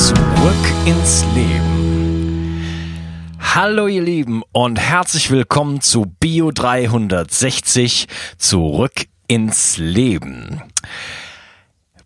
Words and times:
Zurück 0.00 0.16
ins 0.86 1.26
Leben. 1.34 2.58
Hallo 3.38 3.86
ihr 3.86 4.00
Lieben 4.00 4.42
und 4.50 4.80
herzlich 4.80 5.30
willkommen 5.30 5.82
zu 5.82 6.06
Bio 6.18 6.52
360 6.52 8.08
Zurück 8.38 9.04
ins 9.28 9.76
Leben. 9.76 10.62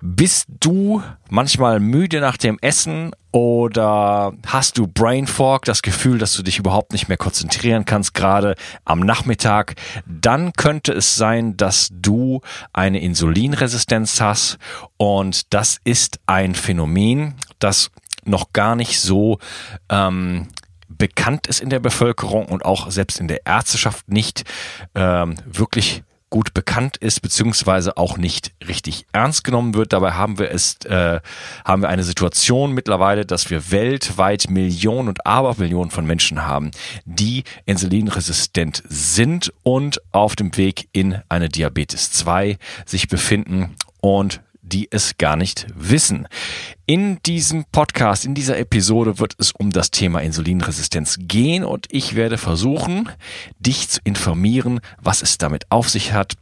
Bist 0.07 0.49
du 0.61 1.03
manchmal 1.31 1.81
müde 1.81 2.21
nach 2.21 2.37
dem 2.37 2.59
Essen 2.61 3.13
oder 3.33 4.35
hast 4.47 4.77
du 4.77 4.87
Brain 4.87 5.27
Fog, 5.27 5.65
das 5.65 5.81
Gefühl, 5.81 6.19
dass 6.19 6.35
du 6.35 6.43
dich 6.43 6.59
überhaupt 6.59 6.93
nicht 6.93 7.09
mehr 7.09 7.17
konzentrieren 7.17 7.87
kannst, 7.87 8.13
gerade 8.13 8.55
am 8.85 9.01
Nachmittag? 9.01 9.77
Dann 10.05 10.53
könnte 10.53 10.93
es 10.93 11.17
sein, 11.17 11.57
dass 11.57 11.89
du 11.91 12.43
eine 12.75 13.01
Insulinresistenz 13.01 14.21
hast 14.21 14.59
und 14.99 15.55
das 15.55 15.79
ist 15.85 16.21
ein 16.27 16.55
Phänomen, 16.55 17.37
das 17.59 17.91
noch 18.27 18.53
gar 18.53 18.77
nicht 18.77 19.01
so 19.01 19.39
ähm, 19.89 20.49
bekannt 20.87 21.47
ist 21.47 21.61
in 21.61 21.71
der 21.71 21.81
Bevölkerung 21.81 22.45
und 22.45 22.63
auch 22.63 22.91
selbst 22.91 23.21
in 23.21 23.29
der 23.29 23.47
Ärzteschaft 23.47 24.07
nicht 24.11 24.45
ähm, 24.95 25.37
wirklich 25.47 26.03
gut 26.35 26.53
bekannt 26.53 26.97
ist, 26.97 27.21
beziehungsweise 27.23 27.97
auch 27.97 28.17
nicht 28.19 28.55
richtig 28.67 29.07
ernst 29.13 29.45
genommen 29.45 29.75
wird. 29.75 29.93
Dabei 29.93 30.15
haben 30.15 30.41
wir 30.41 30.51
es, 30.51 30.79
äh, 30.85 31.21
haben 31.65 31.83
wir 31.83 31.89
eine 31.89 32.03
Situation 32.03 32.73
mittlerweile, 32.73 33.25
dass 33.25 33.51
wir 33.51 33.71
weltweit 33.71 34.51
Millionen 34.51 35.11
und 35.11 35.25
Abermillionen 35.25 35.93
von 35.93 36.05
Menschen 36.05 36.45
haben, 36.45 36.73
die 37.05 37.45
insulinresistent 37.67 38.83
sind 38.89 39.53
und 39.63 40.03
auf 40.11 40.35
dem 40.35 40.57
Weg 40.57 40.89
in 40.91 41.21
eine 41.29 41.49
Diabetes 41.49 42.11
2 42.11 42.59
sich 42.85 43.07
befinden 43.07 43.77
und 44.01 44.41
die 44.65 44.89
es 44.91 45.19
gar 45.19 45.37
nicht 45.37 45.67
wissen. 45.75 46.27
In 46.87 47.19
diesem 47.23 47.65
Podcast, 47.71 48.25
in 48.25 48.35
dieser 48.35 48.59
Episode 48.59 49.19
wird 49.19 49.35
es 49.39 49.53
um 49.53 49.71
das 49.71 49.91
Thema 49.91 50.21
Insulinresistenz 50.21 51.19
gehen 51.21 51.65
und 51.65 51.87
ich 51.91 52.15
werde 52.15 52.39
versuchen, 52.39 53.11
dich 53.59 53.89
zu 53.89 54.01
informieren, 54.05 54.81
was 55.01 55.23
es 55.23 55.39
damit 55.39 55.71
auf 55.71 55.89
sich 55.91 56.13
hat, 56.13 56.35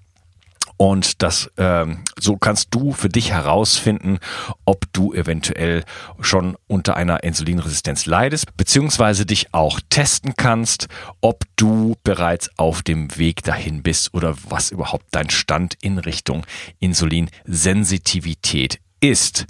und 0.83 1.23
das, 1.23 1.49
ähm, 1.59 2.03
so 2.19 2.37
kannst 2.37 2.75
du 2.75 2.93
für 2.93 3.09
dich 3.09 3.31
herausfinden, 3.31 4.19
ob 4.65 4.93
du 4.93 5.13
eventuell 5.13 5.85
schon 6.21 6.57
unter 6.67 6.97
einer 6.97 7.23
Insulinresistenz 7.23 8.07
leidest, 8.07 8.57
beziehungsweise 8.57 9.25
dich 9.25 9.55
auch 9.55 9.79
testen 9.91 10.35
kannst, 10.37 10.89
ob 11.21 11.45
du 11.55 11.95
bereits 12.03 12.51
auf 12.57 12.83
dem 12.83 13.17
Weg 13.17 13.45
dahin 13.45 13.85
bist 13.85 14.13
oder 14.13 14.35
was 14.49 14.73
überhaupt 14.73 15.07
dein 15.13 15.31
Stand 15.31 15.77
in 15.83 15.99
Richtung 15.99 16.45
Insulinsensitivität 16.81 18.81
ist. 18.99 19.47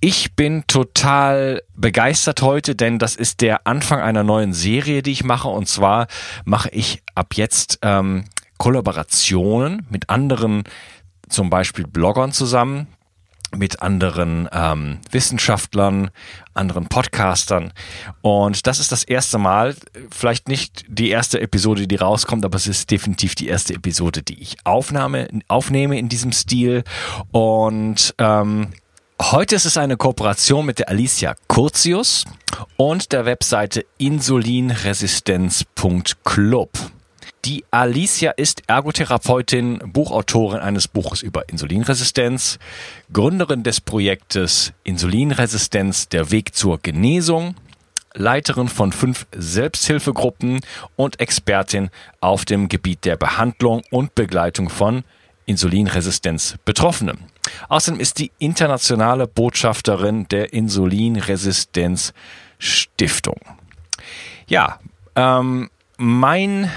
Ich 0.00 0.36
bin 0.36 0.64
total 0.66 1.62
begeistert 1.74 2.42
heute, 2.42 2.74
denn 2.74 2.98
das 2.98 3.16
ist 3.16 3.40
der 3.40 3.66
Anfang 3.66 4.00
einer 4.00 4.22
neuen 4.22 4.52
Serie, 4.52 5.00
die 5.00 5.12
ich 5.12 5.24
mache. 5.24 5.48
Und 5.48 5.66
zwar 5.66 6.08
mache 6.44 6.68
ich 6.72 7.02
ab 7.14 7.36
jetzt 7.36 7.78
ähm, 7.80 8.26
Kollaborationen 8.58 9.86
mit 9.90 10.10
anderen, 10.10 10.64
zum 11.28 11.50
Beispiel 11.50 11.86
Bloggern 11.86 12.32
zusammen, 12.32 12.88
mit 13.56 13.82
anderen 13.82 14.48
ähm, 14.52 14.98
Wissenschaftlern, 15.10 16.10
anderen 16.54 16.86
Podcastern. 16.88 17.72
Und 18.22 18.66
das 18.66 18.80
ist 18.80 18.90
das 18.92 19.04
erste 19.04 19.36
Mal, 19.38 19.76
vielleicht 20.10 20.48
nicht 20.48 20.84
die 20.88 21.10
erste 21.10 21.40
Episode, 21.40 21.86
die 21.86 21.96
rauskommt, 21.96 22.44
aber 22.44 22.56
es 22.56 22.66
ist 22.66 22.90
definitiv 22.90 23.34
die 23.34 23.48
erste 23.48 23.74
Episode, 23.74 24.22
die 24.22 24.40
ich 24.40 24.56
aufnahme, 24.64 25.28
aufnehme 25.48 25.98
in 25.98 26.08
diesem 26.08 26.32
Stil. 26.32 26.84
Und 27.30 28.14
ähm, 28.18 28.72
heute 29.20 29.54
ist 29.54 29.66
es 29.66 29.76
eine 29.76 29.96
Kooperation 29.96 30.66
mit 30.66 30.80
der 30.80 30.88
Alicia 30.88 31.36
Curtius 31.48 32.24
und 32.76 33.12
der 33.12 33.24
Webseite 33.24 33.84
insulinresistenz.club. 33.98 36.70
Die 37.44 37.62
Alicia 37.70 38.30
ist 38.30 38.62
Ergotherapeutin, 38.68 39.78
Buchautorin 39.84 40.60
eines 40.60 40.88
Buches 40.88 41.20
über 41.20 41.46
Insulinresistenz, 41.50 42.58
Gründerin 43.12 43.62
des 43.62 43.82
Projektes 43.82 44.72
Insulinresistenz, 44.82 46.08
der 46.08 46.30
Weg 46.30 46.54
zur 46.54 46.78
Genesung, 46.78 47.54
Leiterin 48.14 48.68
von 48.68 48.92
fünf 48.92 49.26
Selbsthilfegruppen 49.32 50.60
und 50.96 51.20
Expertin 51.20 51.90
auf 52.20 52.46
dem 52.46 52.68
Gebiet 52.68 53.04
der 53.04 53.16
Behandlung 53.16 53.82
und 53.90 54.14
Begleitung 54.14 54.70
von 54.70 55.04
Insulinresistenz 55.44 56.56
Betroffenen. 56.64 57.18
Außerdem 57.68 58.00
ist 58.00 58.20
die 58.20 58.32
internationale 58.38 59.26
Botschafterin 59.26 60.28
der 60.28 60.54
Insulinresistenz 60.54 62.14
Stiftung. 62.58 63.40
Ja, 64.46 64.78
ähm, 65.14 65.68
mein 65.98 66.70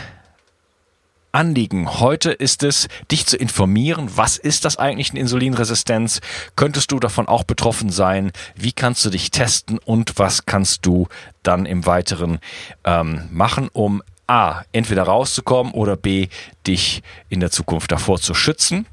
Anliegen 1.38 2.00
heute 2.00 2.32
ist 2.32 2.64
es, 2.64 2.88
dich 3.12 3.28
zu 3.28 3.38
informieren, 3.38 4.10
was 4.16 4.38
ist 4.38 4.66
das 4.66 4.78
eigentlich 4.78 5.12
eine 5.12 5.20
Insulinresistenz? 5.20 6.20
Könntest 6.56 6.92
du 6.92 7.00
davon 7.00 7.28
auch 7.28 7.44
betroffen 7.44 7.92
sein? 7.92 8.32
Wie 8.56 8.72
kannst 8.72 9.06
du 9.06 9.12
dich 9.12 9.30
testen 9.30 9.78
und 9.78 10.18
was 10.18 10.48
kannst 10.48 10.88
du 10.88 11.08
dann 11.44 11.68
im 11.68 11.86
Weiteren 11.86 12.40
ähm, 12.86 13.30
machen, 13.32 13.70
um 13.72 14.02
A, 14.26 14.64
entweder 14.72 15.04
rauszukommen 15.04 15.74
oder 15.74 15.96
B, 15.96 16.30
dich 16.66 17.04
in 17.30 17.40
der 17.40 17.52
Zukunft 17.52 17.92
davor 17.92 18.20
zu 18.20 18.34
schützen? 18.34 18.88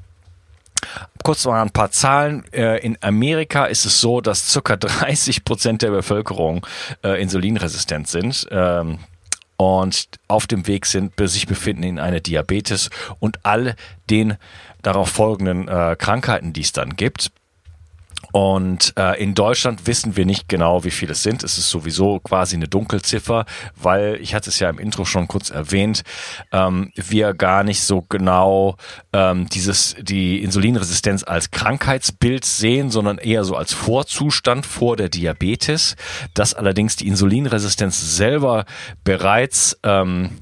Kurz 1.23 1.47
mal 1.47 1.63
ein 1.63 1.71
paar 1.71 1.93
Zahlen. 1.93 2.45
Äh, 2.53 2.77
in 2.81 2.99
Amerika 3.01 3.65
ist 3.65 3.87
es 3.87 4.03
so, 4.03 4.21
dass 4.21 4.51
circa 4.51 4.77
30 4.77 5.47
Prozent 5.47 5.81
der 5.81 5.93
Bevölkerung 5.93 6.67
äh, 7.03 7.23
insulinresistent 7.23 8.07
sind. 8.07 8.47
Und 9.57 10.07
auf 10.29 10.47
dem 10.47 10.67
Weg 10.67 10.87
sind, 10.87 11.15
sich 11.29 11.47
befinden 11.47 11.85
in 11.85 11.99
einer 11.99 12.21
Diabetes 12.21 12.91
und 13.21 13.45
all 13.45 13.77
den 14.11 14.37
darauf 14.83 15.09
folgenden 15.09 15.69
äh, 15.69 15.97
Krankheiten, 15.99 16.53
die 16.53 16.63
es 16.63 16.73
dann 16.73 16.97
gibt. 16.97 17.31
Und 18.35 18.95
äh, 18.99 19.23
in 19.23 19.35
Deutschland 19.35 19.87
wissen 19.87 20.17
wir 20.17 20.27
nicht 20.27 20.49
genau, 20.49 20.83
wie 20.83 20.91
viele 20.91 21.13
es 21.13 21.23
sind. 21.23 21.45
Es 21.45 21.57
ist 21.57 21.71
sowieso 21.71 22.19
quasi 22.19 22.57
eine 22.57 22.67
Dunkelziffer, 22.67 23.45
weil 23.81 24.19
ich 24.21 24.35
hatte 24.35 24.51
es 24.51 24.59
ja 24.59 24.69
im 24.69 24.81
Intro 24.81 25.05
schon 25.05 25.29
kurz 25.29 25.51
erwähnt, 25.51 26.03
ähm, 26.51 26.91
wir 26.97 27.33
gar 27.35 27.63
nicht 27.63 27.83
so 27.83 28.03
genau 28.03 28.75
ähm, 29.13 29.49
dieses 29.51 29.95
die 30.01 30.43
Insulinresistenz 30.43 31.23
als 31.23 31.53
Krankheitsbild 31.53 32.45
sehen, 32.45 32.91
sondern 32.91 33.19
eher 33.19 33.45
so 33.45 33.55
als 33.55 33.73
Vorzustand 33.73 34.67
vor 34.67 34.97
der 34.97 35.11
Diabetes. 35.11 35.95
Dass 36.35 36.55
allerdings 36.55 36.97
die 36.97 37.07
Insulinresistenz 37.07 38.17
selber 38.17 38.65
bereits 39.05 39.79
ähm, 39.85 40.41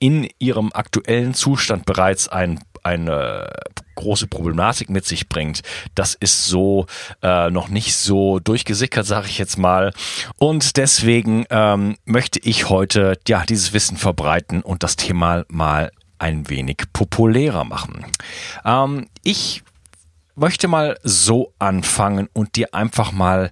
in 0.00 0.28
ihrem 0.40 0.72
aktuellen 0.72 1.34
Zustand 1.34 1.86
bereits 1.86 2.26
ein 2.26 2.58
eine 2.82 3.48
große 3.94 4.26
Problematik 4.26 4.90
mit 4.90 5.04
sich 5.04 5.28
bringt. 5.28 5.62
Das 5.94 6.14
ist 6.14 6.46
so 6.46 6.86
äh, 7.22 7.50
noch 7.50 7.68
nicht 7.68 7.94
so 7.94 8.38
durchgesickert, 8.38 9.06
sage 9.06 9.26
ich 9.28 9.38
jetzt 9.38 9.58
mal. 9.58 9.92
Und 10.36 10.76
deswegen 10.76 11.46
ähm, 11.50 11.96
möchte 12.04 12.40
ich 12.40 12.68
heute 12.68 13.18
ja 13.26 13.44
dieses 13.44 13.72
Wissen 13.72 13.96
verbreiten 13.96 14.62
und 14.62 14.82
das 14.82 14.96
Thema 14.96 15.44
mal 15.48 15.90
ein 16.18 16.48
wenig 16.48 16.78
populärer 16.92 17.64
machen. 17.64 18.06
Ähm, 18.64 19.08
ich 19.22 19.62
möchte 20.34 20.68
mal 20.68 20.98
so 21.02 21.52
anfangen 21.58 22.28
und 22.32 22.56
dir 22.56 22.74
einfach 22.74 23.12
mal 23.12 23.50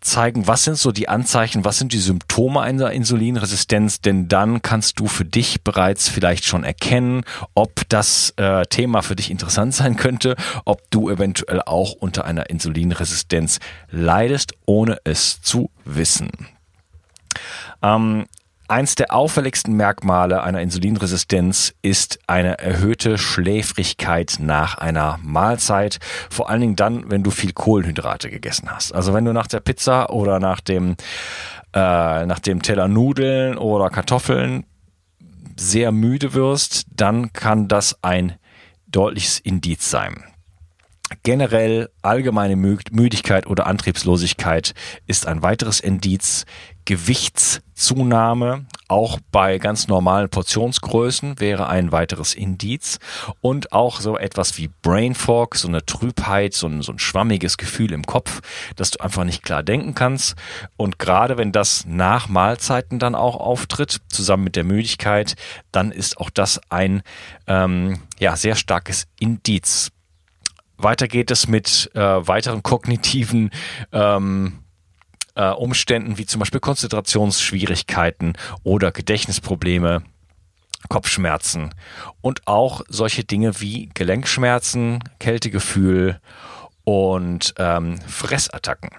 zeigen, 0.00 0.46
was 0.46 0.64
sind 0.64 0.78
so 0.78 0.92
die 0.92 1.08
Anzeichen, 1.08 1.64
was 1.64 1.78
sind 1.78 1.92
die 1.92 1.98
Symptome 1.98 2.60
einer 2.60 2.92
Insulinresistenz, 2.92 4.00
denn 4.00 4.28
dann 4.28 4.62
kannst 4.62 5.00
du 5.00 5.06
für 5.06 5.24
dich 5.24 5.62
bereits 5.62 6.08
vielleicht 6.08 6.44
schon 6.44 6.64
erkennen, 6.64 7.24
ob 7.54 7.88
das 7.88 8.34
äh, 8.36 8.64
Thema 8.66 9.02
für 9.02 9.16
dich 9.16 9.30
interessant 9.30 9.74
sein 9.74 9.96
könnte, 9.96 10.36
ob 10.64 10.90
du 10.90 11.10
eventuell 11.10 11.62
auch 11.62 11.92
unter 11.92 12.24
einer 12.24 12.50
Insulinresistenz 12.50 13.58
leidest, 13.90 14.54
ohne 14.66 14.98
es 15.04 15.42
zu 15.42 15.70
wissen. 15.84 16.30
Ähm, 17.82 18.26
Eins 18.70 18.96
der 18.96 19.14
auffälligsten 19.14 19.72
Merkmale 19.72 20.42
einer 20.42 20.60
Insulinresistenz 20.60 21.72
ist 21.80 22.18
eine 22.26 22.58
erhöhte 22.58 23.16
Schläfrigkeit 23.16 24.36
nach 24.40 24.76
einer 24.76 25.18
Mahlzeit. 25.22 26.00
Vor 26.28 26.50
allen 26.50 26.60
Dingen 26.60 26.76
dann, 26.76 27.10
wenn 27.10 27.22
du 27.22 27.30
viel 27.30 27.54
Kohlenhydrate 27.54 28.28
gegessen 28.28 28.70
hast. 28.70 28.94
Also 28.94 29.14
wenn 29.14 29.24
du 29.24 29.32
nach 29.32 29.46
der 29.46 29.60
Pizza 29.60 30.10
oder 30.10 30.38
nach 30.38 30.60
dem, 30.60 30.96
äh, 31.72 32.26
nach 32.26 32.40
dem 32.40 32.60
Teller 32.60 32.88
Nudeln 32.88 33.56
oder 33.56 33.88
Kartoffeln 33.88 34.66
sehr 35.56 35.90
müde 35.90 36.34
wirst, 36.34 36.84
dann 36.94 37.32
kann 37.32 37.68
das 37.68 37.98
ein 38.02 38.34
deutliches 38.86 39.38
Indiz 39.38 39.88
sein. 39.88 40.24
Generell 41.22 41.88
allgemeine 42.02 42.56
Müdigkeit 42.56 43.46
oder 43.46 43.66
Antriebslosigkeit 43.66 44.74
ist 45.06 45.26
ein 45.26 45.42
weiteres 45.42 45.80
Indiz. 45.80 46.44
Gewichtszunahme, 46.84 48.64
auch 48.88 49.18
bei 49.30 49.58
ganz 49.58 49.88
normalen 49.88 50.30
Portionsgrößen, 50.30 51.38
wäre 51.38 51.66
ein 51.68 51.92
weiteres 51.92 52.34
Indiz. 52.34 52.98
Und 53.42 53.72
auch 53.72 54.00
so 54.00 54.16
etwas 54.16 54.56
wie 54.56 54.70
Brain 54.80 55.14
Fog, 55.14 55.56
so 55.56 55.68
eine 55.68 55.84
Trübheit, 55.84 56.54
so 56.54 56.66
ein, 56.66 56.80
so 56.80 56.92
ein 56.92 56.98
schwammiges 56.98 57.58
Gefühl 57.58 57.92
im 57.92 58.04
Kopf, 58.04 58.40
dass 58.76 58.90
du 58.90 59.00
einfach 59.00 59.24
nicht 59.24 59.42
klar 59.42 59.62
denken 59.62 59.94
kannst. 59.94 60.34
Und 60.78 60.98
gerade 60.98 61.36
wenn 61.36 61.52
das 61.52 61.84
nach 61.86 62.28
Mahlzeiten 62.28 62.98
dann 62.98 63.14
auch 63.14 63.36
auftritt, 63.36 63.98
zusammen 64.08 64.44
mit 64.44 64.56
der 64.56 64.64
Müdigkeit, 64.64 65.34
dann 65.72 65.92
ist 65.92 66.18
auch 66.18 66.30
das 66.30 66.58
ein 66.70 67.02
ähm, 67.46 68.00
ja, 68.18 68.34
sehr 68.36 68.54
starkes 68.54 69.06
Indiz. 69.20 69.90
Weiter 70.78 71.08
geht 71.08 71.30
es 71.30 71.48
mit 71.48 71.90
äh, 71.94 72.00
weiteren 72.00 72.62
kognitiven 72.62 73.50
ähm, 73.92 74.60
äh, 75.34 75.50
Umständen 75.50 76.18
wie 76.18 76.26
zum 76.26 76.38
Beispiel 76.38 76.60
Konzentrationsschwierigkeiten 76.60 78.34
oder 78.62 78.92
Gedächtnisprobleme, 78.92 80.02
Kopfschmerzen 80.88 81.74
und 82.20 82.46
auch 82.46 82.82
solche 82.88 83.24
Dinge 83.24 83.60
wie 83.60 83.90
Gelenkschmerzen, 83.92 85.02
Kältegefühl 85.18 86.20
und 86.84 87.54
ähm, 87.58 88.00
Fressattacken. 88.06 88.90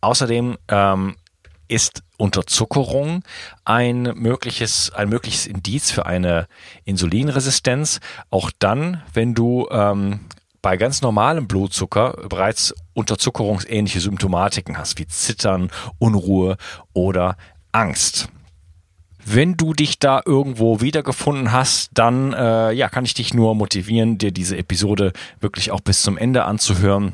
Außerdem 0.00 0.58
ähm, 0.68 1.16
ist 1.66 2.02
Unterzuckerung 2.16 3.22
ein 3.64 4.02
mögliches, 4.02 4.90
ein 4.92 5.08
mögliches 5.08 5.46
Indiz 5.46 5.90
für 5.90 6.06
eine 6.06 6.46
Insulinresistenz. 6.84 8.00
Auch 8.30 8.50
dann, 8.58 9.02
wenn 9.12 9.34
du 9.34 9.68
ähm, 9.70 10.20
bei 10.62 10.76
ganz 10.76 11.02
normalem 11.02 11.46
Blutzucker 11.46 12.16
bereits 12.28 12.74
unterzuckerungsähnliche 12.94 14.00
Symptomatiken 14.00 14.78
hast, 14.78 14.98
wie 14.98 15.06
Zittern, 15.06 15.70
Unruhe 15.98 16.56
oder 16.92 17.36
Angst. 17.72 18.28
Wenn 19.24 19.56
du 19.56 19.74
dich 19.74 19.98
da 19.98 20.22
irgendwo 20.24 20.80
wiedergefunden 20.80 21.52
hast, 21.52 21.90
dann 21.92 22.32
äh, 22.32 22.72
ja, 22.72 22.88
kann 22.88 23.04
ich 23.04 23.14
dich 23.14 23.34
nur 23.34 23.54
motivieren, 23.54 24.16
dir 24.16 24.32
diese 24.32 24.56
Episode 24.56 25.12
wirklich 25.38 25.70
auch 25.70 25.80
bis 25.80 26.02
zum 26.02 26.16
Ende 26.16 26.44
anzuhören. 26.44 27.12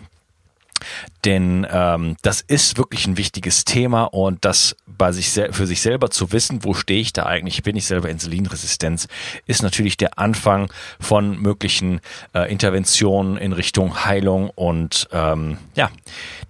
Denn 1.25 1.67
ähm, 1.71 2.17
das 2.23 2.41
ist 2.41 2.79
wirklich 2.79 3.07
ein 3.07 3.17
wichtiges 3.17 3.65
Thema 3.65 4.05
und 4.05 4.45
das 4.45 4.77
bei 4.87 5.13
sich 5.13 5.31
für 5.31 5.67
sich 5.67 5.81
selber 5.81 6.11
zu 6.11 6.33
wissen, 6.33 6.65
wo 6.65 6.75
stehe 6.75 7.01
ich 7.01 7.13
da 7.13 7.25
eigentlich, 7.27 7.63
bin 7.63 7.77
ich 7.77 7.87
selber 7.87 8.09
Insulinresistenz, 8.09 9.09
ist 9.47 9.63
natürlich 9.63 9.97
der 9.97 10.19
Anfang 10.19 10.71
von 11.01 11.41
möglichen 11.41 12.01
äh, 12.35 12.51
Interventionen 12.51 13.37
in 13.37 13.53
Richtung 13.53 14.05
Heilung 14.05 14.51
und 14.51 15.09
ähm, 15.13 15.59
ja, 15.75 15.91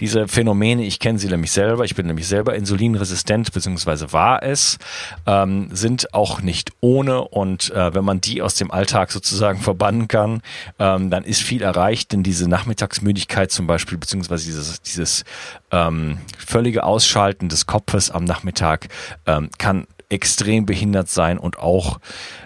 diese 0.00 0.28
Phänomene, 0.28 0.84
ich 0.84 0.98
kenne 0.98 1.18
sie 1.18 1.28
nämlich 1.28 1.52
selber, 1.52 1.84
ich 1.84 1.94
bin 1.94 2.06
nämlich 2.06 2.26
selber 2.26 2.54
insulinresistent, 2.54 3.52
beziehungsweise 3.52 4.12
war 4.12 4.42
es, 4.42 4.78
ähm, 5.26 5.68
sind 5.72 6.12
auch 6.12 6.42
nicht 6.42 6.72
ohne 6.80 7.22
und 7.22 7.70
äh, 7.70 7.94
wenn 7.94 8.04
man 8.04 8.20
die 8.20 8.42
aus 8.42 8.56
dem 8.56 8.70
Alltag 8.70 9.12
sozusagen 9.12 9.60
verbannen 9.60 10.08
kann, 10.08 10.42
ähm, 10.78 11.10
dann 11.10 11.24
ist 11.24 11.42
viel 11.42 11.62
erreicht, 11.62 12.12
denn 12.12 12.22
diese 12.22 12.48
Nachmittagsmüdigkeit 12.48 13.50
zum 13.50 13.66
Beispiel, 13.66 13.98
beziehungsweise 13.98 14.23
dieses, 14.28 14.82
dieses 14.82 15.24
ähm, 15.70 16.18
völlige 16.38 16.84
Ausschalten 16.84 17.48
des 17.48 17.66
Kopfes 17.66 18.10
am 18.10 18.24
Nachmittag 18.24 18.88
ähm, 19.26 19.50
kann 19.58 19.86
extrem 20.08 20.66
behindert 20.66 21.08
sein 21.08 21.38
und 21.38 21.58
auch 21.58 21.98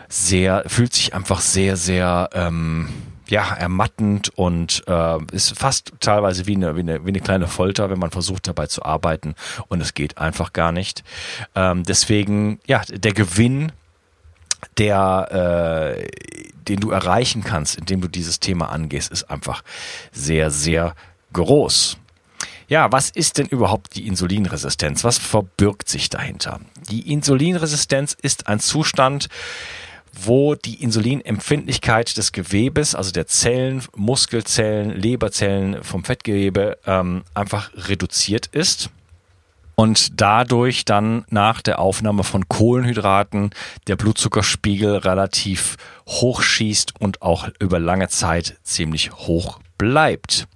sehr, 0.08 0.64
fühlt 0.66 0.94
sich 0.94 1.14
einfach 1.14 1.40
sehr, 1.40 1.76
sehr 1.76 2.30
ähm, 2.32 2.88
ja, 3.28 3.52
ermattend 3.54 4.30
und 4.30 4.82
äh, 4.86 5.18
ist 5.32 5.56
fast 5.58 5.92
teilweise 6.00 6.46
wie 6.46 6.56
eine, 6.56 6.76
wie, 6.76 6.80
eine, 6.80 7.04
wie 7.04 7.10
eine 7.10 7.20
kleine 7.20 7.46
Folter, 7.46 7.90
wenn 7.90 7.98
man 7.98 8.10
versucht 8.10 8.48
dabei 8.48 8.66
zu 8.66 8.82
arbeiten 8.84 9.34
und 9.68 9.82
es 9.82 9.92
geht 9.92 10.18
einfach 10.18 10.52
gar 10.54 10.72
nicht. 10.72 11.04
Ähm, 11.54 11.82
deswegen, 11.82 12.58
ja, 12.66 12.80
der 12.88 13.12
Gewinn, 13.12 13.72
der, 14.78 15.96
äh, 15.98 16.08
den 16.68 16.80
du 16.80 16.90
erreichen 16.90 17.44
kannst, 17.44 17.76
indem 17.76 18.00
du 18.00 18.08
dieses 18.08 18.40
Thema 18.40 18.70
angehst, 18.70 19.12
ist 19.12 19.24
einfach 19.24 19.62
sehr, 20.10 20.50
sehr 20.50 20.94
groß. 21.32 21.98
Ja, 22.68 22.92
was 22.92 23.08
ist 23.10 23.38
denn 23.38 23.46
überhaupt 23.46 23.96
die 23.96 24.06
Insulinresistenz? 24.06 25.02
Was 25.02 25.18
verbirgt 25.18 25.88
sich 25.88 26.10
dahinter? 26.10 26.60
Die 26.90 27.10
Insulinresistenz 27.10 28.14
ist 28.20 28.46
ein 28.46 28.60
Zustand, 28.60 29.28
wo 30.12 30.54
die 30.54 30.82
Insulinempfindlichkeit 30.82 32.16
des 32.16 32.32
Gewebes, 32.32 32.94
also 32.94 33.10
der 33.10 33.26
Zellen, 33.26 33.82
Muskelzellen, 33.96 34.90
Leberzellen 34.90 35.82
vom 35.82 36.04
Fettgewebe 36.04 36.78
ähm, 36.86 37.22
einfach 37.34 37.70
reduziert 37.74 38.46
ist 38.46 38.90
und 39.78 40.20
dadurch 40.20 40.84
dann 40.84 41.24
nach 41.30 41.62
der 41.62 41.78
Aufnahme 41.78 42.24
von 42.24 42.48
Kohlenhydraten 42.48 43.50
der 43.86 43.94
Blutzuckerspiegel 43.94 44.96
relativ 44.96 45.76
hoch 46.08 46.42
schießt 46.42 47.00
und 47.00 47.22
auch 47.22 47.48
über 47.60 47.78
lange 47.78 48.08
Zeit 48.08 48.58
ziemlich 48.64 49.12
hoch 49.12 49.60
bleibt. 49.78 50.48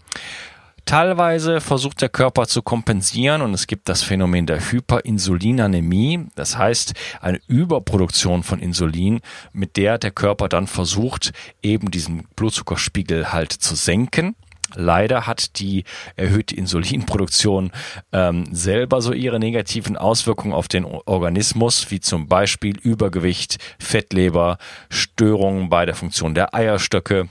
Teilweise 0.93 1.63
versucht 1.63 2.03
der 2.03 2.11
Körper 2.11 2.47
zu 2.47 2.61
kompensieren 2.61 3.41
und 3.41 3.55
es 3.55 3.67
gibt 3.67 3.89
das 3.89 4.03
Phänomen 4.03 4.45
der 4.45 4.61
Hyperinsulinanämie, 4.61 6.27
das 6.35 6.59
heißt 6.59 6.93
eine 7.23 7.41
Überproduktion 7.47 8.43
von 8.43 8.59
Insulin, 8.59 9.21
mit 9.55 9.79
der 9.79 9.97
der 9.97 10.11
Körper 10.11 10.51
dann 10.51 10.67
versucht, 10.67 11.33
eben 11.63 11.91
diesen 11.91 12.29
Blutzuckerspiegel 12.37 13.33
halt 13.33 13.53
zu 13.53 13.75
senken. 13.75 14.37
Leider 14.75 15.27
hat 15.27 15.59
die 15.61 15.85
erhöhte 16.17 16.57
Insulinproduktion 16.57 17.73
ähm, 18.13 18.45
selber 18.55 19.01
so 19.01 19.15
ihre 19.15 19.39
negativen 19.39 19.97
Auswirkungen 19.97 20.53
auf 20.53 20.69
den 20.69 20.85
Organismus, 20.85 21.91
wie 21.91 22.01
zum 22.01 22.29
Beispiel 22.29 22.77
Übergewicht, 22.77 23.57
Fettleber, 23.79 24.59
Störungen 24.91 25.71
bei 25.71 25.87
der 25.87 25.95
Funktion 25.95 26.35
der 26.35 26.55
Eierstöcke, 26.55 27.31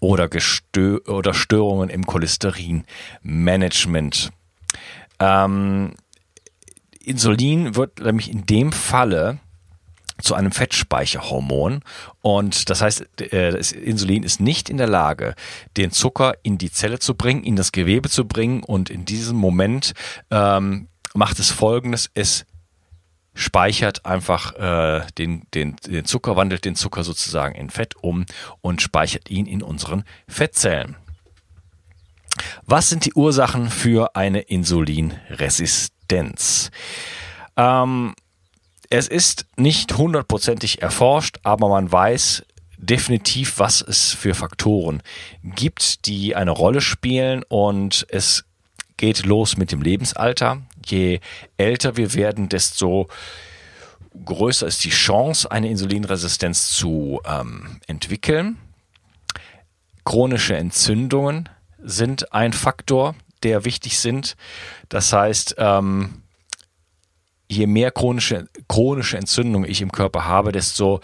oder, 0.00 0.28
Gestö 0.28 0.98
oder 1.06 1.34
Störungen 1.34 1.88
im 1.88 2.06
Cholesterinmanagement. 2.06 4.30
Ähm, 5.20 5.92
Insulin 7.04 7.76
wird 7.76 8.00
nämlich 8.00 8.30
in 8.30 8.46
dem 8.46 8.72
Falle 8.72 9.38
zu 10.22 10.34
einem 10.34 10.52
Fettspeicherhormon 10.52 11.82
und 12.22 12.70
das 12.70 12.80
heißt, 12.80 13.20
äh, 13.20 13.50
das 13.50 13.72
Insulin 13.72 14.22
ist 14.22 14.40
nicht 14.40 14.70
in 14.70 14.76
der 14.76 14.86
Lage, 14.86 15.34
den 15.76 15.90
Zucker 15.90 16.34
in 16.42 16.56
die 16.56 16.70
Zelle 16.70 17.00
zu 17.00 17.14
bringen, 17.14 17.42
in 17.42 17.56
das 17.56 17.72
Gewebe 17.72 18.08
zu 18.08 18.26
bringen 18.26 18.62
und 18.62 18.90
in 18.90 19.04
diesem 19.04 19.36
Moment 19.36 19.92
ähm, 20.30 20.86
macht 21.14 21.40
es 21.40 21.50
folgendes, 21.50 22.10
es 22.14 22.46
speichert 23.44 24.04
einfach 24.06 24.54
äh, 24.56 25.02
den, 25.18 25.42
den, 25.52 25.76
den 25.86 26.06
Zucker, 26.06 26.34
wandelt 26.34 26.64
den 26.64 26.76
Zucker 26.76 27.04
sozusagen 27.04 27.54
in 27.54 27.68
Fett 27.68 27.94
um 28.00 28.24
und 28.62 28.80
speichert 28.80 29.28
ihn 29.30 29.44
in 29.46 29.62
unseren 29.62 30.04
Fettzellen. 30.26 30.96
Was 32.66 32.88
sind 32.88 33.04
die 33.04 33.12
Ursachen 33.12 33.68
für 33.70 34.16
eine 34.16 34.40
Insulinresistenz? 34.40 36.70
Ähm, 37.56 38.14
es 38.90 39.06
ist 39.08 39.46
nicht 39.56 39.96
hundertprozentig 39.96 40.82
erforscht, 40.82 41.38
aber 41.42 41.68
man 41.68 41.92
weiß 41.92 42.44
definitiv, 42.78 43.58
was 43.58 43.82
es 43.82 44.12
für 44.12 44.34
Faktoren 44.34 45.02
gibt, 45.42 46.06
die 46.06 46.34
eine 46.34 46.50
Rolle 46.50 46.80
spielen 46.80 47.44
und 47.48 48.06
es 48.08 48.44
geht 48.96 49.26
los 49.26 49.56
mit 49.56 49.70
dem 49.70 49.82
Lebensalter. 49.82 50.62
Je 50.86 51.20
älter 51.56 51.96
wir 51.96 52.14
werden, 52.14 52.48
desto 52.48 53.08
größer 54.24 54.66
ist 54.66 54.84
die 54.84 54.90
Chance, 54.90 55.50
eine 55.50 55.68
Insulinresistenz 55.68 56.70
zu 56.70 57.20
ähm, 57.24 57.80
entwickeln. 57.86 58.58
Chronische 60.04 60.56
Entzündungen 60.56 61.48
sind 61.82 62.32
ein 62.32 62.52
Faktor, 62.52 63.14
der 63.42 63.64
wichtig 63.64 63.98
sind. 63.98 64.36
Das 64.88 65.12
heißt, 65.12 65.56
ähm, 65.58 66.22
je 67.48 67.66
mehr 67.66 67.90
chronische, 67.90 68.48
chronische 68.68 69.16
Entzündungen 69.16 69.68
ich 69.68 69.80
im 69.80 69.92
Körper 69.92 70.26
habe, 70.26 70.52
desto 70.52 71.00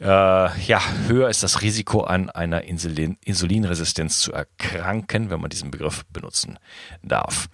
äh, 0.00 0.06
ja, 0.06 0.80
höher 1.06 1.28
ist 1.28 1.42
das 1.42 1.62
Risiko 1.62 2.02
an 2.02 2.30
einer 2.30 2.62
Insulin, 2.64 3.16
Insulinresistenz 3.24 4.18
zu 4.18 4.32
erkranken, 4.32 5.30
wenn 5.30 5.40
man 5.40 5.50
diesen 5.50 5.70
Begriff 5.70 6.04
benutzen 6.06 6.58
darf. 7.02 7.48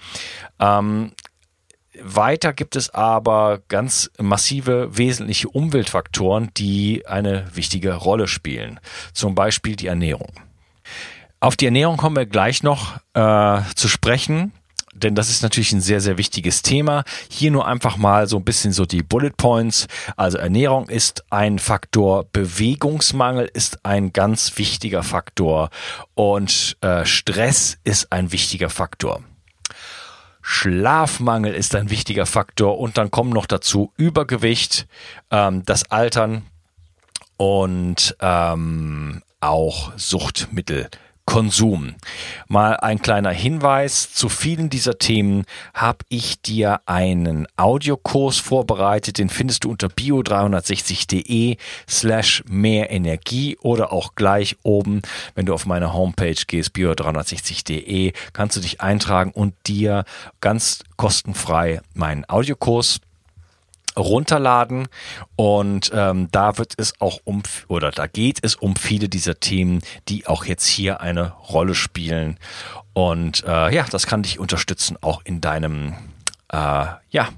Ähm, 0.58 1.12
weiter 2.00 2.52
gibt 2.52 2.76
es 2.76 2.90
aber 2.90 3.60
ganz 3.68 4.10
massive 4.18 4.96
wesentliche 4.96 5.48
Umweltfaktoren, 5.48 6.50
die 6.56 7.06
eine 7.06 7.44
wichtige 7.54 7.94
Rolle 7.94 8.28
spielen. 8.28 8.80
Zum 9.12 9.34
Beispiel 9.34 9.76
die 9.76 9.88
Ernährung. 9.88 10.32
Auf 11.40 11.56
die 11.56 11.64
Ernährung 11.64 11.96
kommen 11.96 12.16
wir 12.16 12.26
gleich 12.26 12.62
noch 12.62 12.98
äh, 13.14 13.60
zu 13.74 13.88
sprechen 13.88 14.52
denn 14.92 15.14
das 15.14 15.30
ist 15.30 15.42
natürlich 15.42 15.72
ein 15.72 15.80
sehr, 15.80 16.00
sehr 16.00 16.18
wichtiges 16.18 16.62
Thema. 16.62 17.04
Hier 17.28 17.50
nur 17.50 17.66
einfach 17.66 17.96
mal 17.96 18.26
so 18.26 18.36
ein 18.36 18.44
bisschen 18.44 18.72
so 18.72 18.84
die 18.84 19.02
Bullet 19.02 19.32
Points. 19.36 19.86
Also 20.16 20.38
Ernährung 20.38 20.88
ist 20.88 21.24
ein 21.30 21.58
Faktor, 21.58 22.26
Bewegungsmangel 22.32 23.50
ist 23.52 23.84
ein 23.84 24.12
ganz 24.12 24.56
wichtiger 24.58 25.02
Faktor 25.02 25.70
und 26.14 26.76
äh, 26.80 27.04
Stress 27.04 27.78
ist 27.84 28.12
ein 28.12 28.32
wichtiger 28.32 28.68
Faktor. 28.68 29.22
Schlafmangel 30.52 31.54
ist 31.54 31.76
ein 31.76 31.90
wichtiger 31.90 32.26
Faktor 32.26 32.80
und 32.80 32.98
dann 32.98 33.12
kommen 33.12 33.30
noch 33.30 33.46
dazu 33.46 33.92
Übergewicht, 33.96 34.88
ähm, 35.30 35.64
das 35.64 35.92
Altern 35.92 36.42
und 37.36 38.16
ähm, 38.20 39.22
auch 39.40 39.92
Suchtmittel. 39.96 40.90
Konsum. 41.24 41.94
Mal 42.48 42.76
ein 42.76 43.00
kleiner 43.00 43.30
Hinweis, 43.30 44.12
zu 44.12 44.28
vielen 44.28 44.68
dieser 44.70 44.98
Themen 44.98 45.44
habe 45.74 46.04
ich 46.08 46.42
dir 46.42 46.80
einen 46.86 47.46
Audiokurs 47.56 48.38
vorbereitet, 48.38 49.18
den 49.18 49.28
findest 49.28 49.64
du 49.64 49.70
unter 49.70 49.86
bio360.de 49.86 51.56
slash 51.88 52.42
mehr 52.48 52.90
Energie 52.90 53.56
oder 53.60 53.92
auch 53.92 54.14
gleich 54.16 54.56
oben, 54.62 55.02
wenn 55.34 55.46
du 55.46 55.54
auf 55.54 55.66
meine 55.66 55.92
Homepage 55.92 56.34
gehst, 56.46 56.74
bio360.de, 56.74 58.12
kannst 58.32 58.56
du 58.56 58.60
dich 58.60 58.80
eintragen 58.80 59.30
und 59.30 59.54
dir 59.66 60.04
ganz 60.40 60.80
kostenfrei 60.96 61.80
meinen 61.94 62.28
Audiokurs 62.28 63.00
runterladen 63.96 64.88
und 65.36 65.90
ähm, 65.94 66.28
da 66.30 66.58
wird 66.58 66.74
es 66.76 67.00
auch 67.00 67.20
um 67.24 67.42
oder 67.68 67.90
da 67.90 68.06
geht 68.06 68.38
es 68.42 68.54
um 68.54 68.76
viele 68.76 69.08
dieser 69.08 69.40
Themen, 69.40 69.80
die 70.08 70.26
auch 70.26 70.44
jetzt 70.44 70.66
hier 70.66 71.00
eine 71.00 71.32
Rolle 71.32 71.74
spielen. 71.74 72.38
Und 72.92 73.44
äh, 73.44 73.74
ja, 73.74 73.86
das 73.90 74.06
kann 74.06 74.22
dich 74.22 74.38
unterstützen 74.38 74.96
auch 75.00 75.22
in 75.24 75.40
deinem 75.40 75.94
äh, 76.52 76.86
ja 77.10 77.28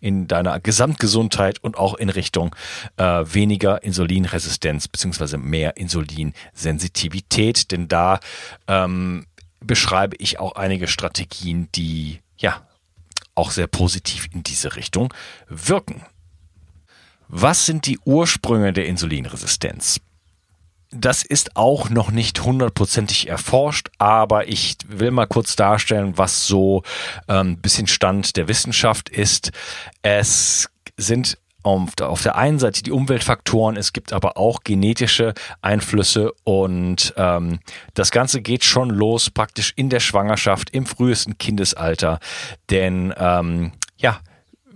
in 0.00 0.28
deiner 0.28 0.60
Gesamtgesundheit 0.60 1.58
und 1.62 1.76
auch 1.76 1.94
in 1.94 2.08
Richtung 2.08 2.54
äh, 2.98 3.04
weniger 3.04 3.82
Insulinresistenz 3.82 4.86
beziehungsweise 4.86 5.38
mehr 5.38 5.76
Insulinsensitivität, 5.76 7.72
denn 7.72 7.88
da 7.88 8.20
ähm, 8.68 9.26
beschreibe 9.60 10.16
ich 10.18 10.38
auch 10.38 10.52
einige 10.52 10.86
Strategien, 10.86 11.68
die 11.74 12.20
ja 12.36 12.62
auch 13.38 13.50
sehr 13.50 13.66
positiv 13.66 14.28
in 14.32 14.42
diese 14.42 14.76
Richtung 14.76 15.14
wirken. 15.48 16.04
Was 17.28 17.66
sind 17.66 17.86
die 17.86 17.98
Ursprünge 18.04 18.72
der 18.72 18.86
Insulinresistenz? 18.86 20.00
Das 20.90 21.22
ist 21.22 21.54
auch 21.56 21.90
noch 21.90 22.10
nicht 22.10 22.42
hundertprozentig 22.42 23.28
erforscht, 23.28 23.90
aber 23.98 24.48
ich 24.48 24.76
will 24.86 25.10
mal 25.10 25.26
kurz 25.26 25.54
darstellen, 25.54 26.16
was 26.16 26.46
so 26.46 26.82
ein 27.26 27.48
ähm, 27.48 27.58
bisschen 27.58 27.86
Stand 27.86 28.36
der 28.36 28.48
Wissenschaft 28.48 29.10
ist. 29.10 29.52
Es 30.00 30.70
sind 30.96 31.36
auf 31.62 32.22
der 32.22 32.36
einen 32.36 32.58
Seite 32.58 32.82
die 32.82 32.92
Umweltfaktoren, 32.92 33.76
es 33.76 33.92
gibt 33.92 34.12
aber 34.12 34.36
auch 34.36 34.60
genetische 34.64 35.34
Einflüsse 35.60 36.32
und 36.44 37.12
ähm, 37.16 37.58
das 37.94 38.10
Ganze 38.10 38.40
geht 38.40 38.64
schon 38.64 38.90
los 38.90 39.30
praktisch 39.30 39.72
in 39.76 39.90
der 39.90 40.00
Schwangerschaft, 40.00 40.70
im 40.70 40.86
frühesten 40.86 41.36
Kindesalter. 41.36 42.20
Denn 42.70 43.12
ähm, 43.18 43.72
ja, 43.96 44.20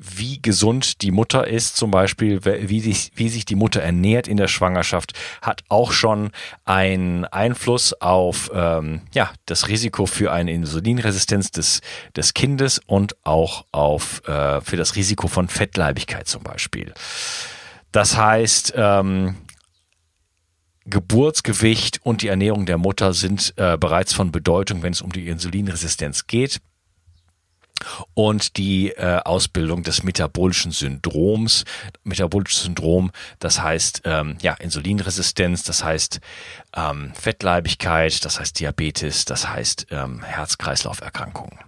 wie 0.03 0.41
gesund 0.41 1.03
die 1.03 1.11
Mutter 1.11 1.47
ist, 1.47 1.77
zum 1.77 1.91
Beispiel, 1.91 2.45
wie 2.45 2.81
sich, 2.81 3.13
wie 3.15 3.29
sich 3.29 3.45
die 3.45 3.55
Mutter 3.55 3.81
ernährt 3.81 4.29
in 4.29 4.37
der 4.37 4.49
Schwangerschaft, 4.49 5.13
hat 5.41 5.63
auch 5.69 5.93
schon 5.93 6.31
einen 6.65 7.25
Einfluss 7.25 7.93
auf 7.95 8.51
ähm, 8.55 9.03
ja, 9.15 9.31
das 9.47 9.69
Risiko 9.69 10.07
für 10.07 10.33
eine 10.33 10.53
Insulinresistenz 10.53 11.51
des, 11.51 11.81
des 12.17 12.35
Kindes 12.35 12.81
und 12.87 13.17
auch 13.25 13.65
auf 13.73 14.27
äh, 14.27 14.61
für 14.61 14.77
das 14.77 14.97
Risiko 14.97 15.29
von 15.29 15.49
Fettleibigkeit 15.49 16.27
zum 16.27 16.43
Beispiel. 16.43 16.93
Das 17.93 18.17
heißt, 18.17 18.75
ähm, 18.77 19.37
Geburtsgewicht 20.85 22.01
und 22.03 22.23
die 22.23 22.29
Ernährung 22.29 22.67
der 22.67 22.79
Mutter 22.79 23.13
sind 23.13 23.55
äh, 23.57 23.77
bereits 23.79 24.13
von 24.15 24.33
Bedeutung, 24.33 24.83
wenn 24.83 24.93
es 24.93 25.03
um 25.03 25.13
die 25.13 25.29
Insulinresistenz 25.29 26.27
geht 26.27 26.61
und 28.15 28.57
die 28.57 28.91
äh, 28.91 29.21
Ausbildung 29.25 29.83
des 29.83 30.03
metabolischen 30.03 30.73
Syndroms. 30.73 31.65
Metabolisches 32.05 32.63
Syndrom, 32.63 33.11
das 33.39 33.61
heißt 33.61 34.03
ähm, 34.05 34.37
ja 34.43 34.55
Insulinresistenz, 34.55 35.63
das 35.63 35.85
heißt 35.85 36.21
ähm, 36.77 37.13
Fettleibigkeit, 37.15 38.25
das 38.25 38.41
heißt 38.41 38.59
Diabetes, 38.61 39.25
das 39.25 39.49
heißt 39.49 39.87
ähm, 39.91 40.23
Herz-Kreislauf-Erkrankungen 40.23 41.59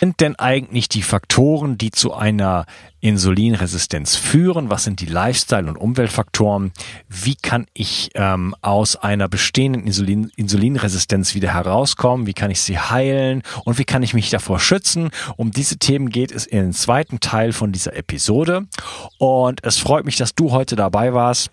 sind 0.00 0.20
denn 0.20 0.36
eigentlich 0.36 0.88
die 0.88 1.02
Faktoren, 1.02 1.78
die 1.78 1.90
zu 1.90 2.14
einer 2.14 2.66
Insulinresistenz 3.00 4.16
führen? 4.16 4.70
Was 4.70 4.84
sind 4.84 5.00
die 5.00 5.06
Lifestyle- 5.06 5.68
und 5.68 5.76
Umweltfaktoren? 5.76 6.72
Wie 7.08 7.34
kann 7.34 7.66
ich 7.74 8.10
ähm, 8.14 8.54
aus 8.62 8.96
einer 8.96 9.28
bestehenden 9.28 9.86
Insulin 9.86 10.30
Insulinresistenz 10.36 11.34
wieder 11.34 11.52
herauskommen? 11.52 12.26
Wie 12.26 12.32
kann 12.32 12.50
ich 12.50 12.60
sie 12.60 12.78
heilen? 12.78 13.42
Und 13.64 13.78
wie 13.78 13.84
kann 13.84 14.02
ich 14.02 14.14
mich 14.14 14.30
davor 14.30 14.58
schützen? 14.58 15.10
Um 15.36 15.50
diese 15.50 15.76
Themen 15.76 16.08
geht 16.08 16.32
es 16.32 16.46
in 16.46 16.58
den 16.58 16.72
zweiten 16.72 17.20
Teil 17.20 17.52
von 17.52 17.72
dieser 17.72 17.94
Episode. 17.94 18.66
Und 19.18 19.64
es 19.64 19.78
freut 19.78 20.04
mich, 20.04 20.16
dass 20.16 20.34
du 20.34 20.52
heute 20.52 20.76
dabei 20.76 21.12
warst. 21.12 21.50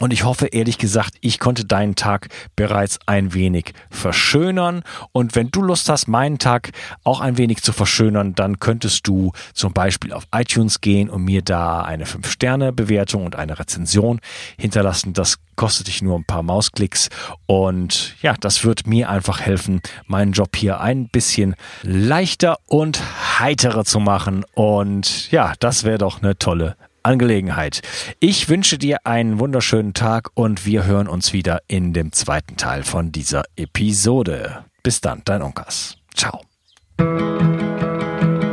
Und 0.00 0.14
ich 0.14 0.24
hoffe 0.24 0.46
ehrlich 0.46 0.78
gesagt, 0.78 1.16
ich 1.20 1.38
konnte 1.38 1.66
deinen 1.66 1.94
Tag 1.94 2.28
bereits 2.56 2.98
ein 3.04 3.34
wenig 3.34 3.74
verschönern. 3.90 4.82
Und 5.12 5.36
wenn 5.36 5.50
du 5.50 5.60
Lust 5.60 5.90
hast, 5.90 6.08
meinen 6.08 6.38
Tag 6.38 6.70
auch 7.04 7.20
ein 7.20 7.36
wenig 7.36 7.62
zu 7.62 7.72
verschönern, 7.72 8.34
dann 8.34 8.58
könntest 8.58 9.06
du 9.06 9.32
zum 9.52 9.74
Beispiel 9.74 10.14
auf 10.14 10.24
iTunes 10.34 10.80
gehen 10.80 11.10
und 11.10 11.24
mir 11.24 11.42
da 11.42 11.82
eine 11.82 12.06
5-Sterne-Bewertung 12.06 13.26
und 13.26 13.36
eine 13.36 13.58
Rezension 13.58 14.20
hinterlassen. 14.58 15.12
Das 15.12 15.36
kostet 15.54 15.88
dich 15.88 16.00
nur 16.00 16.18
ein 16.18 16.24
paar 16.24 16.42
Mausklicks. 16.42 17.10
Und 17.44 18.16
ja, 18.22 18.34
das 18.40 18.64
wird 18.64 18.86
mir 18.86 19.10
einfach 19.10 19.40
helfen, 19.40 19.82
meinen 20.06 20.32
Job 20.32 20.56
hier 20.56 20.80
ein 20.80 21.08
bisschen 21.08 21.54
leichter 21.82 22.56
und 22.66 23.02
heiterer 23.38 23.84
zu 23.84 24.00
machen. 24.00 24.46
Und 24.54 25.30
ja, 25.30 25.52
das 25.60 25.84
wäre 25.84 25.98
doch 25.98 26.22
eine 26.22 26.38
tolle 26.38 26.76
Angelegenheit. 27.02 27.82
Ich 28.20 28.48
wünsche 28.48 28.78
dir 28.78 29.06
einen 29.06 29.38
wunderschönen 29.38 29.94
Tag 29.94 30.30
und 30.34 30.66
wir 30.66 30.84
hören 30.84 31.08
uns 31.08 31.32
wieder 31.32 31.62
in 31.68 31.92
dem 31.92 32.12
zweiten 32.12 32.56
Teil 32.56 32.82
von 32.82 33.12
dieser 33.12 33.44
Episode. 33.56 34.64
Bis 34.82 35.00
dann, 35.00 35.22
dein 35.24 35.42
Onkas. 35.42 35.96
Ciao. 36.14 36.42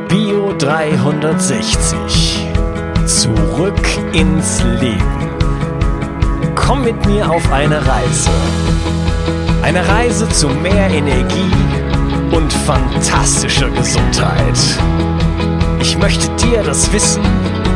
Bio 0.07 0.53
360. 0.57 2.45
Zurück 3.05 3.87
ins 4.13 4.63
Leben. 4.79 5.27
Komm 6.55 6.83
mit 6.83 7.05
mir 7.05 7.29
auf 7.29 7.51
eine 7.51 7.85
Reise. 7.85 8.29
Eine 9.61 9.87
Reise 9.87 10.27
zu 10.29 10.47
mehr 10.49 10.89
Energie 10.89 11.51
und 12.31 12.51
fantastischer 12.51 13.69
Gesundheit. 13.69 14.57
Ich 15.81 15.97
möchte 15.97 16.29
dir 16.35 16.63
das 16.63 16.91
Wissen 16.91 17.23